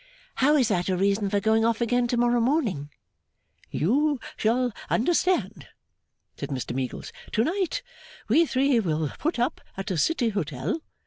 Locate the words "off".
1.63-1.79